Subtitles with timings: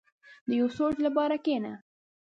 [0.47, 1.73] •د یو سوچ لپاره کښېنه.